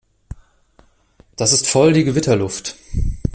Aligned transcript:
Das 1.35 1.53
ist 1.53 1.67
voll 1.67 1.93
die 1.93 2.03
Gewitterluft. 2.03 2.75